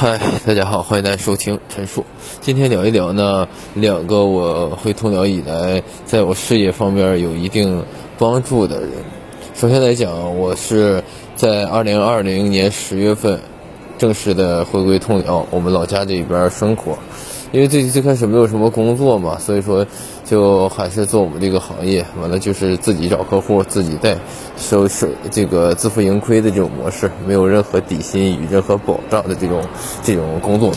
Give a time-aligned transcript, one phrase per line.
[0.00, 2.06] 嗨，大家好，欢迎大家收听陈述。
[2.40, 7.84] 今天聊一聊呢，两个我回通辽以来，在我事业方面有一定
[8.18, 8.92] 帮助的人。
[9.54, 11.04] 首先来讲，我是
[11.36, 13.38] 在二零二零年十月份
[13.98, 16.96] 正式的回归通辽，我们老家这边生活。
[17.52, 19.84] 因为最最开始没有什么工作嘛，所以说
[20.24, 22.06] 就还是做我们这个行业。
[22.20, 24.16] 完了就是自己找客户，自己带，
[24.56, 29.62] 收收这个自负盈亏的这种模式，没有任何底薪与任何保障的这种
[30.02, 30.72] 这种工作。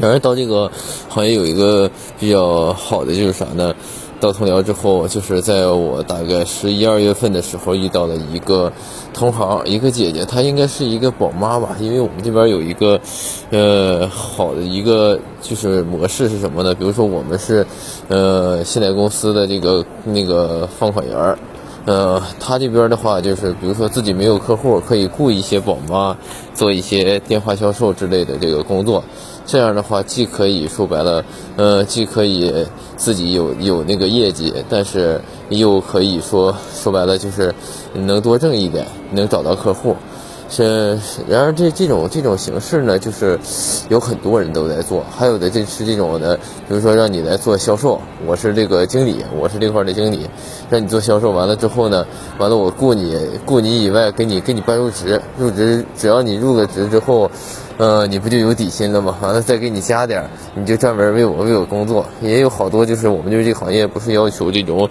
[0.00, 0.72] 然而到这个
[1.08, 3.74] 行业有一个比较好的就是啥呢？
[4.20, 8.70] 到通辽之后，就是在我大概十一二月份的时候遇到了一个
[9.14, 13.00] 同行，一个姐姐，她应该是一个宝妈吧，因为我们这边有一个，
[13.50, 16.74] 呃，好的一个就是模式是什么呢？
[16.74, 17.66] 比如说我们是，
[18.08, 21.38] 呃，信贷公司的这个那个放款员儿，
[21.86, 26.16] 呃，他这边的话就是，比如说自己没有客户，可以雇一些宝妈
[26.54, 29.02] 做一些电话销售之类的这个工作。
[29.46, 31.24] 这样的话，既可以说白了，
[31.56, 37.52] 呃，既可以自己有有那个业绩，但是又可以说说白了就是
[37.94, 39.96] 能多挣一点，能找到客户。
[40.50, 40.98] 是，
[41.28, 43.38] 然而这这种这种形式呢，就是
[43.88, 46.36] 有很多人都在做，还有的这是这种的，
[46.68, 50.28] 比如说让你来做销售，我是这个经理，我是这块的经理，
[50.68, 52.04] 让你做销售，完了之后呢，
[52.38, 57.30] 完了我雇你雇你以外，给你给你办入职，入职只要你入了职之后。
[57.80, 59.16] 呃，你不就有底薪了吗？
[59.22, 62.04] 完了再给你加点儿，你就专门为我为我工作。
[62.20, 64.86] 也有好多就是我们就是这个行业不是要求这种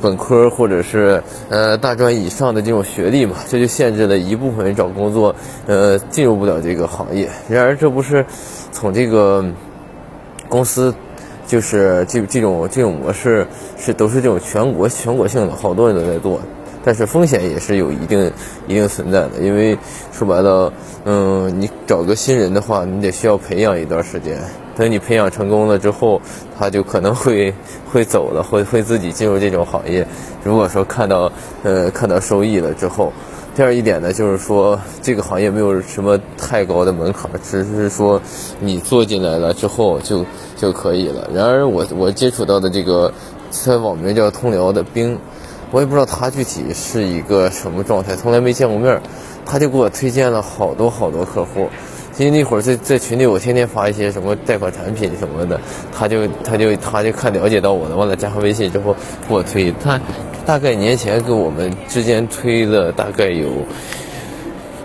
[0.00, 5.32] 本科或者是呃大专以上的这种学历嘛，这就限制了一部分人找工作
[5.68, 7.30] 呃进入不了这个行业。
[7.48, 8.26] 然而这不是
[8.72, 9.44] 从这个
[10.48, 10.92] 公司
[11.46, 13.46] 就是这这种这种模式
[13.78, 16.40] 是都是这种全国全国性的，好多人都在做。
[16.84, 18.32] 但是风险也是有一定
[18.66, 19.78] 一定存在的，因为
[20.12, 20.72] 说白了，
[21.04, 24.38] 嗯，你找个新人的话，你得需要培养一段时间。
[24.74, 26.20] 等你培养成功了之后，
[26.58, 27.54] 他就可能会
[27.92, 30.06] 会走了，会会自己进入这种行业。
[30.42, 31.30] 如果说看到
[31.62, 33.12] 呃看到收益了之后，
[33.54, 38.20] 第二一点呢，就是说这个行业没有什么太高的门槛，只是说
[38.60, 40.24] 你做进来了之后就
[40.56, 41.30] 就可以了。
[41.32, 43.12] 然而我我接触到的这个
[43.50, 45.16] 在网名叫通辽的兵。
[45.72, 49.02] 我也不知道他具体是一个什么状态，从来没见过面儿，
[49.46, 51.68] 他就给我推荐了好多好多客户。
[52.18, 55.58] 因为那会儿在在群里，我天天发一些什么贷款产品什么的，
[55.90, 58.94] 他就他就他就看了解到我的，完了加上微信之后
[59.26, 59.72] 给我推。
[59.82, 59.98] 他
[60.44, 63.48] 大概年前给我们之间推了大概有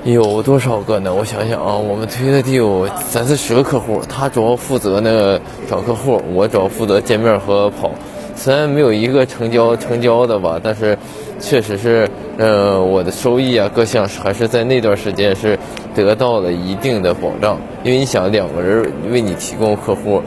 [0.06, 1.14] 有多少个呢？
[1.14, 7.92] 我想想啊，我们推的得有三四十个客户，他主要负责那个找客户，我主要负责见面和跑。
[8.38, 10.96] 虽然没有一个成交成交的吧，但是
[11.40, 15.58] 确实是，呃，我的收益啊，各项还是在那段时间是
[15.96, 17.58] 得到了一定的保障。
[17.84, 20.22] 因为你想，两个人为你提供客户，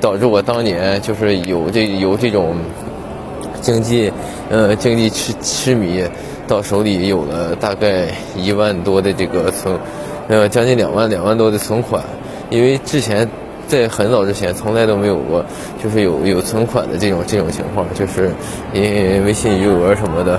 [0.00, 2.56] 导致我当年就是有这有这种
[3.60, 4.10] 经济，
[4.48, 6.02] 呃，经济痴痴迷，
[6.48, 9.78] 到手里有了大概一万多的这个存，
[10.28, 12.02] 呃，将近两万两万多的存款，
[12.48, 13.28] 因为之前。
[13.68, 15.44] 在很早之前，从来都没有过，
[15.82, 18.30] 就是有有存款的这种这种情况，就是
[18.74, 20.38] 因为微信余额什么的，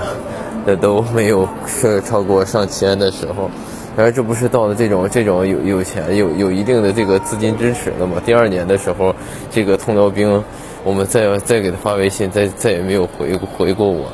[0.64, 3.50] 那都没有是超过上千的时候。
[3.96, 8.22] 然而，这不是到了这种这种有有钱有有一定的这个资金支持了吗？
[8.24, 9.14] 第二年的时候，
[9.50, 10.42] 这个通辽兵，
[10.84, 14.06] 我们再再给他发微信，再再也没有回回过我，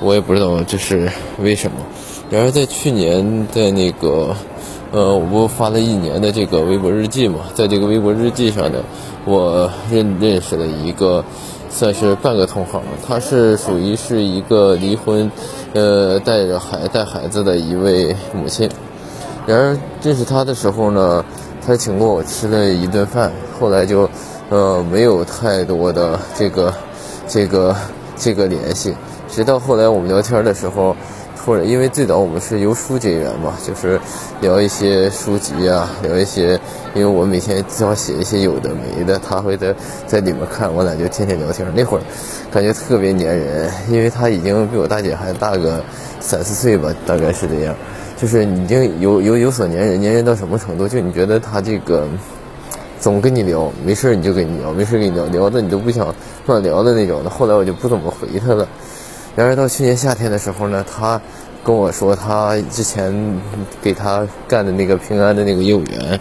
[0.00, 1.08] 我也不知道这是
[1.40, 1.76] 为什么。
[2.30, 4.34] 然而，在去年在那个。
[4.92, 8.78] 呃，我不发了一年的这个微博日记嘛，在这个微博日记上呢，
[9.24, 11.24] 我认认识了一个，
[11.68, 15.30] 算是半个同行，他是属于是一个离婚，
[15.74, 18.70] 呃，带着孩带孩子的一位母亲。
[19.44, 21.24] 然而认识他的时候呢，
[21.66, 24.08] 他请过我吃了一顿饭，后来就，
[24.50, 26.72] 呃，没有太多的这个，
[27.26, 27.74] 这个，
[28.16, 28.94] 这个联系，
[29.28, 30.96] 直到后来我们聊天的时候。
[31.46, 34.00] 或者因为最早我们是由书结缘嘛，就是
[34.40, 36.60] 聊一些书籍啊，聊一些，
[36.92, 39.72] 因为我每天要写一些有的没的，他会在
[40.08, 41.64] 在里面看，我俩就天天聊天。
[41.72, 42.02] 那会儿
[42.50, 45.80] 感觉特别粘人，因为他已经比我大姐还大个
[46.18, 47.72] 三四岁吧，大概是这样，
[48.20, 50.88] 就是已经有有有所粘人，粘人到什么程度？
[50.88, 52.08] 就你觉得他这个
[52.98, 56.12] 总跟你聊，没事你就跟你聊，没事跟你聊，聊的你都不想
[56.46, 57.22] 乱聊的那种。
[57.30, 58.66] 后来我就不怎么回他了。
[59.36, 61.20] 然而到去年夏天的时候呢，他
[61.62, 63.12] 跟我说，他之前
[63.82, 66.18] 给他干的那个平安的那个业务员，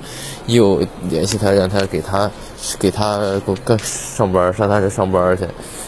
[0.47, 2.29] 又联系他，让他给他
[2.77, 5.45] 给他干上班，上他这上班去。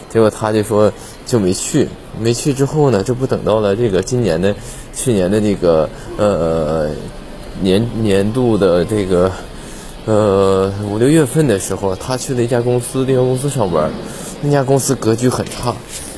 [0.09, 0.89] 结果他就说
[1.25, 4.55] 就没去，没去之后呢，这不等到了这个今年的
[4.93, 6.89] 去年的这个呃
[7.59, 9.29] 年年度的这个
[10.05, 13.91] 呃五六月份的时候，他去了一家公司，那家公司上班，
[14.41, 15.75] 那家公司格局很差，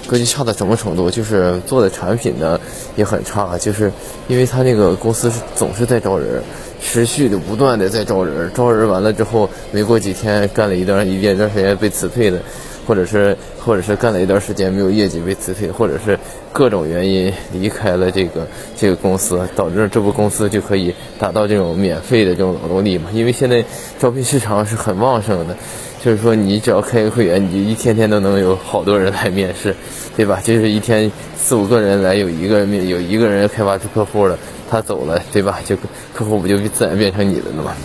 [0.09, 1.11] 格局差到什么程度？
[1.11, 2.59] 就是做的产品呢
[2.95, 3.91] 也很差，就是
[4.27, 6.41] 因为他那个公司是总是在招人，
[6.81, 12.41] 持续的不断的在招人，招人完了之后，没过几天干了一段一段时间被辞退的。
[12.89, 16.18] 或者是，或者是干了一段时间没有业绩被辞退，或者是
[16.51, 23.12] 各种原因离开了这个这个公司，导致这部公司就可以达到这种免费的这种劳动力嘛？
[23.13, 23.63] 因为现在
[24.00, 25.56] 招聘市场是很旺盛的，
[26.03, 29.75] 就是说你只要开个会员，你就一天天都能有好多人来面试，
[30.18, 30.41] 对吧？
[30.44, 34.36] 就是一天四五个人来，有一个人面，有一个人开发出客户了，
[34.68, 35.59] 他走了，对吧？
[35.63, 35.77] 就
[36.15, 37.75] 客户不就自然变成你的了吗？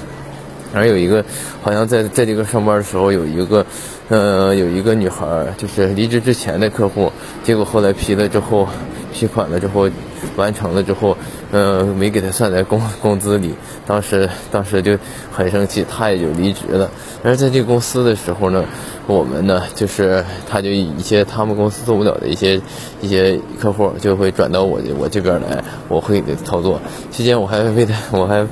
[0.75, 1.25] 而有一个，
[1.62, 3.65] 好像在在这个上班的时候，有一个，
[4.09, 5.25] 呃，有一个女孩，
[5.56, 7.12] 就是离职之前的客户，
[7.44, 8.69] 结果后来批了之后，
[9.12, 9.88] 批款了之后，
[10.37, 11.17] 完成了之后，
[11.53, 13.55] 呃，没给他算在工工资里，
[13.87, 14.99] 当时当时就
[15.31, 16.91] 很生气，他也就离职了。
[17.23, 18.65] 而在这个公司的时候呢，
[19.06, 22.61] 我们呢，就是他就一些他们公司做不了的一些
[23.00, 26.81] 一些客户，就会转到我我这边来，我会给他操作。
[27.12, 28.44] 期间我还为他，我还。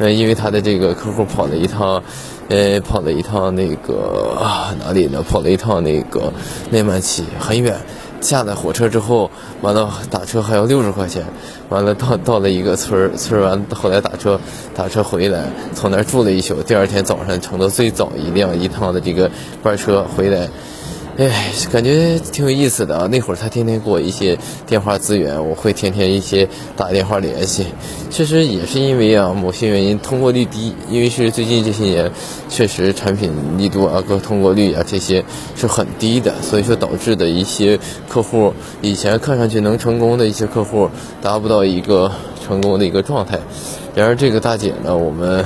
[0.00, 2.02] 呃，因为他的这个客户跑了一趟，
[2.48, 4.34] 呃，跑了一趟那个
[4.82, 5.22] 哪里呢？
[5.22, 6.32] 跑了一趟那个
[6.70, 7.76] 内曼起，很远。
[8.22, 9.30] 下了火车之后，
[9.60, 11.26] 完了打车还要六十块钱。
[11.68, 14.40] 完了到到了一个村儿，村儿完后来打车
[14.74, 15.44] 打车回来，
[15.74, 16.62] 从那儿住了一宿。
[16.62, 19.30] 第二天早上乘的最早一辆一趟的这个
[19.62, 20.48] 班车回来。
[21.18, 23.06] 哎，感觉挺有意思的啊！
[23.06, 27.66] 那会儿他天天给我一些电话资源，我会天天一些打电话联系。
[28.08, 32.10] 确实也是因为啊，某些原因通过率低，因为是最近这些年
[32.48, 35.22] 确实产品力度啊、各通过率啊这些
[35.54, 37.78] 是很低的，所以说导致的一些
[38.08, 40.88] 客户以前看上去能成功的一些客户
[41.20, 42.10] 达不到一个
[42.42, 43.38] 成功的一个状态。
[43.94, 45.44] 然而这个大姐呢，我们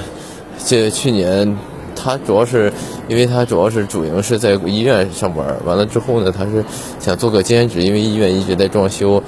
[0.64, 1.56] 这去年。
[2.04, 2.70] 他主要是，
[3.08, 6.62] 因为他主要是主营是在医院上班，完了之后呢，他是
[7.00, 9.22] 想做个兼职，因为医院一直在装修，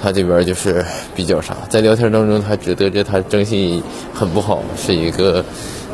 [0.00, 0.84] 他这边就是
[1.16, 3.82] 比较啥，在聊天当中，他只得知他征信
[4.14, 5.44] 很不好，是一个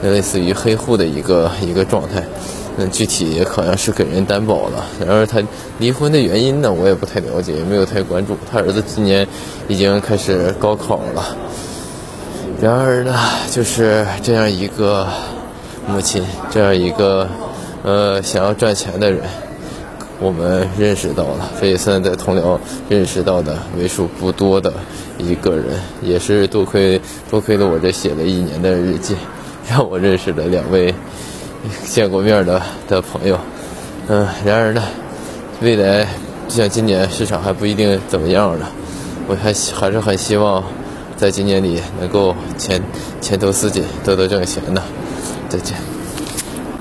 [0.02, 2.22] 类似于黑户的一个一个状态，
[2.76, 5.42] 嗯，具体好像是给人担保了，然而他
[5.78, 8.36] 离婚的原因呢，我也不太了解，也没有太关注。
[8.52, 9.26] 他儿子今年
[9.68, 11.34] 已经开始高考了，
[12.60, 13.14] 然而呢，
[13.50, 15.08] 就是这样一个。
[15.88, 17.28] 母亲这样一个，
[17.82, 19.22] 呃，想要赚钱的人，
[20.20, 24.72] 我们认识到了，这也算在同僚认识到的为数不多的
[25.16, 25.66] 一个人，
[26.02, 27.00] 也是多亏
[27.30, 29.16] 多亏了我这写了一年的日记，
[29.70, 30.92] 让我认识了两位
[31.84, 33.38] 见过面的的朋友。
[34.08, 34.82] 嗯，然而呢，
[35.60, 36.06] 未来
[36.48, 38.68] 就像今年市场还不一定怎么样了，
[39.28, 40.62] 我还还是很希望
[41.16, 42.82] 在今年里能够前
[43.20, 44.82] 前途似锦，多多挣钱的。
[45.48, 45.95] 再见。